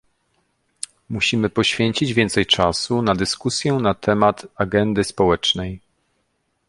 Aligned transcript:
Musimy 1.09 1.49
poświęcić 1.49 2.13
więcej 2.13 2.45
czasu 2.45 3.01
na 3.01 3.15
dyskusję 3.15 3.73
na 3.73 3.93
temat 3.93 4.47
agendy 4.55 5.03
społecznej 5.03 5.79